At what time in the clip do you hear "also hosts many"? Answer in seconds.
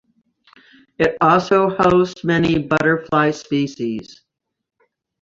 1.21-2.57